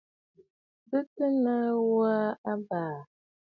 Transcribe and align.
Bɨ 0.89 0.99
kɨ̀ 1.13 1.27
nɨ̌ŋ 1.43 1.57
ǹjò 1.63 1.79
ghu 1.89 1.99
abàà. 2.51 2.97